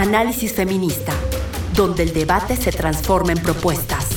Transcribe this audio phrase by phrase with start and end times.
[0.00, 1.12] Análisis Feminista,
[1.76, 4.08] donde el debate se transforma en propuestas.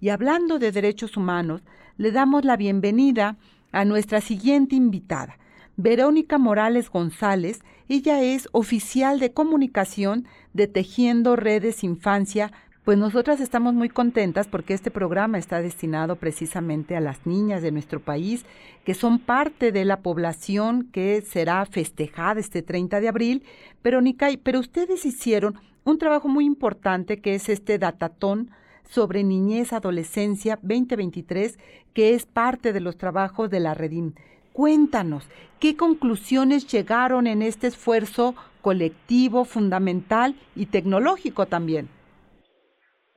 [0.00, 1.62] Y hablando de derechos humanos,
[1.96, 3.36] le damos la bienvenida
[3.70, 5.38] a nuestra siguiente invitada,
[5.76, 7.60] Verónica Morales González.
[7.88, 12.50] Ella es oficial de comunicación de Tejiendo Redes Infancia
[12.84, 17.72] pues nosotras estamos muy contentas porque este programa está destinado precisamente a las niñas de
[17.72, 18.46] nuestro país,
[18.84, 23.42] que son parte de la población que será festejada este 30 de abril.
[23.82, 28.50] Pero, Nicay, pero ustedes hicieron un trabajo muy importante que es este datatón
[28.88, 31.58] sobre niñez adolescencia 2023,
[31.92, 34.14] que es parte de los trabajos de la Redim.
[34.54, 35.24] Cuéntanos,
[35.60, 41.99] ¿qué conclusiones llegaron en este esfuerzo colectivo, fundamental y tecnológico también?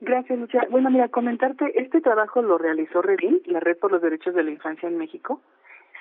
[0.06, 0.66] Gracias, Lucia.
[0.70, 4.50] Bueno, mira, comentarte, este trabajo lo realizó Redin, la Red por los Derechos de la
[4.50, 5.40] Infancia en México.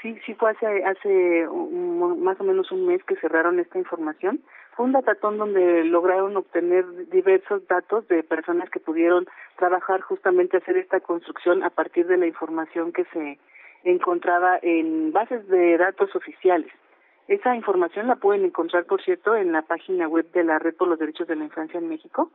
[0.02, 4.42] Sí, sí fue hace, hace más o menos un mes que cerraron esta información.
[4.76, 10.76] Fue un datatón donde lograron obtener diversos datos de personas que pudieron trabajar justamente hacer
[10.76, 13.40] esta construcción a partir de la información que se
[13.86, 16.74] encontraba en bases de datos oficiales.
[17.30, 20.90] Esa información la pueden encontrar, por cierto, en la página web de la Red por
[20.90, 22.32] los Derechos de la Infancia en México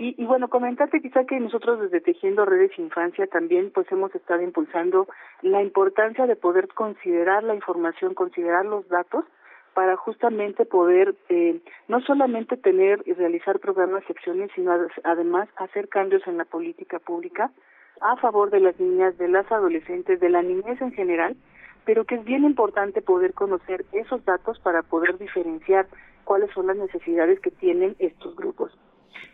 [0.00, 4.40] y, y bueno, comentarte quizá que nosotros desde Tejiendo Redes Infancia también pues hemos estado
[4.40, 5.06] impulsando
[5.42, 9.26] la importancia de poder considerar la información, considerar los datos
[9.74, 14.72] para justamente poder eh, no solamente tener y realizar programas y acciones, sino
[15.04, 17.50] además hacer cambios en la política pública
[18.00, 21.36] a favor de las niñas, de las adolescentes, de la niñez en general,
[21.84, 25.86] pero que es bien importante poder conocer esos datos para poder diferenciar
[26.24, 28.72] cuáles son las necesidades que tienen estos grupos.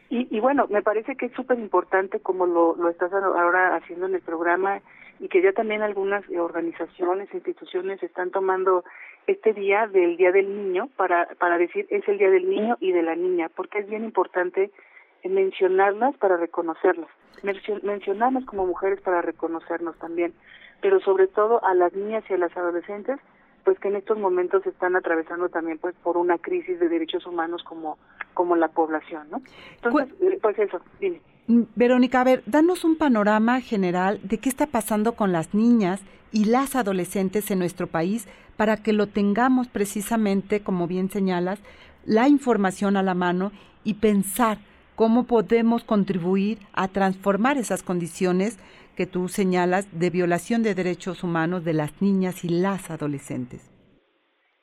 [0.08, 4.14] Y, y bueno, me parece que es súper importante como lo, estás ahora haciendo en
[4.14, 4.80] el programa
[5.18, 8.84] y que ya también algunas organizaciones, instituciones están tomando
[9.26, 12.92] este día del Día del Niño para, para decir es el Día del Niño y
[12.92, 14.70] de la Niña, porque es bien importante
[15.24, 17.08] mencionarlas para reconocerlas,
[17.82, 20.32] mencionarnos como mujeres para reconocernos también,
[20.80, 23.18] pero sobre todo a las niñas y a las adolescentes
[23.66, 27.64] pues que en estos momentos están atravesando también pues por una crisis de derechos humanos
[27.64, 27.98] como
[28.32, 29.42] como la población, ¿no?
[29.82, 31.20] Entonces, eh, pues eso, dime.
[31.48, 36.00] Mm, Verónica, a ver, danos un panorama general de qué está pasando con las niñas
[36.30, 41.58] y las adolescentes en nuestro país para que lo tengamos precisamente, como bien señalas,
[42.04, 43.50] la información a la mano
[43.82, 44.58] y pensar
[44.96, 48.58] cómo podemos contribuir a transformar esas condiciones
[48.96, 53.70] que tú señalas de violación de derechos humanos de las niñas y las adolescentes.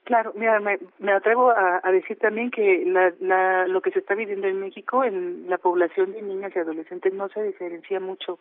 [0.06, 4.16] Claro, mira, me, atrevo a, a, decir también que la, la, lo que se está
[4.16, 8.38] viviendo en México en la población de niñas y adolescentes no se diferencia mucho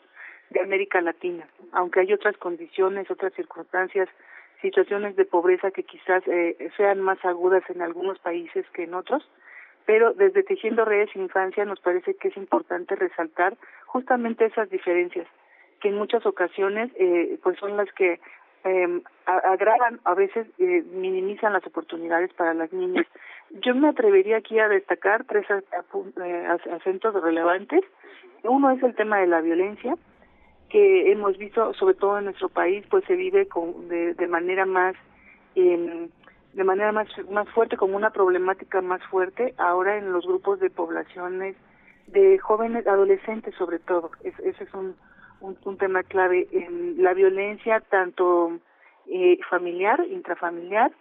[0.50, 4.09] de América Latina, aunque hay otras condiciones, otras circunstancias,
[4.60, 9.22] situaciones de pobreza que quizás eh, sean más agudas en algunos países que en otros,
[9.87, 13.56] pero desde Tejiendo Redes Infancia nos parece que es importante resaltar
[13.87, 15.26] justamente esas diferencias
[15.81, 18.21] que en muchas ocasiones eh, pues son las que
[18.65, 23.06] eh, agravan, a veces eh, minimizan las oportunidades para las niñas.
[23.50, 27.81] Yo me atrevería aquí a destacar tres eh, acentos relevantes.
[28.44, 29.97] Uno es el tema de la violencia,
[30.69, 34.65] que hemos visto, sobre todo en nuestro país, pues se vive con, de, de manera
[34.65, 34.94] más
[35.54, 36.09] eh,
[36.52, 40.70] de manera más más fuerte como una problemática más fuerte ahora en los grupos de
[40.70, 41.56] poblaciones
[42.08, 44.94] de jóvenes adolescentes sobre todo es, ese es un
[45.42, 48.58] un, tema clave en la violencia tanto
[49.08, 50.92] eh, familiar, intrafamiliar,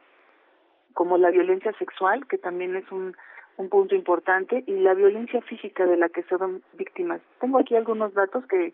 [0.94, 3.16] como la violencia sexual, que también es un,
[3.58, 7.22] un punto importante, y la violencia física de la que son víctimas.
[7.40, 8.74] Tengo aquí algunos datos que,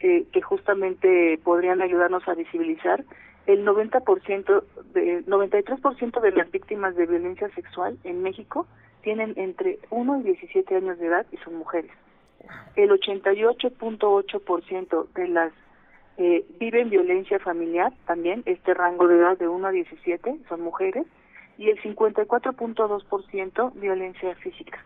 [0.00, 3.04] que, que justamente podrían ayudarnos a visibilizar.
[3.46, 4.64] El 90%,
[4.94, 8.66] de, 93% de las víctimas de violencia sexual en México
[9.02, 11.90] tienen entre 1 y 17 años de edad y son mujeres
[12.76, 15.52] el 88.8% de las
[16.18, 21.06] eh, viven violencia familiar, también este rango de edad de 1 a 17 son mujeres,
[21.58, 24.82] y el 54.2% violencia física.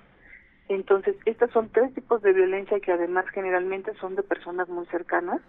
[0.69, 5.41] Entonces, estos son tres tipos de violencia que además generalmente son de personas muy cercanas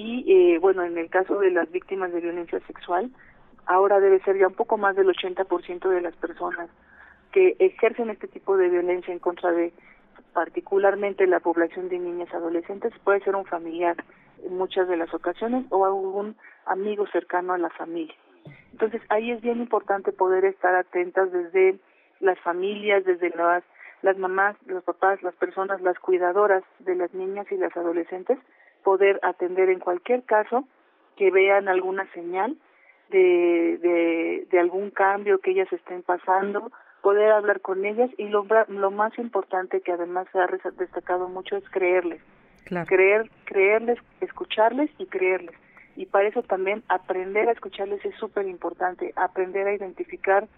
[0.00, 3.10] y, eh, bueno, en el caso de las víctimas de violencia sexual,
[3.66, 6.70] ahora debe ser ya un poco más del 80% de las personas
[7.32, 9.72] que ejercen este tipo de violencia en contra de
[10.32, 13.96] particularmente la población de niñas adolescentes, puede ser un familiar
[14.44, 16.36] en muchas de las ocasiones o algún
[16.66, 18.14] amigo cercano a la familia.
[18.70, 21.80] Entonces ahí es bien importante poder estar atentas desde
[22.20, 23.64] las familias, desde las,
[24.02, 28.38] las mamás, los papás, las personas, las cuidadoras de las niñas y las adolescentes,
[28.88, 30.66] poder atender en cualquier caso
[31.14, 32.56] que vean alguna señal
[33.10, 38.90] de, de, algún cambio que ellas estén pasando, poder hablar con ellas y lo, lo
[38.90, 40.46] más importante que además se ha
[40.78, 42.22] destacado mucho es creerles.
[42.86, 45.54] Creer, creerles, escucharles y creerles.
[45.94, 50.48] Y para eso también aprender a escucharles es súper importante, aprender a identificar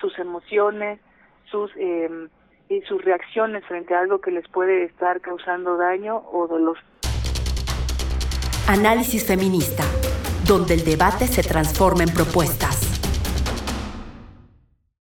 [0.00, 0.98] sus emociones,
[1.44, 2.28] sus eh,
[2.68, 6.76] y sus reacciones frente a algo que les puede estar causando daño o dolor.
[8.68, 9.82] Análisis feminista,
[10.44, 12.77] donde el debate se transforma en propuestas.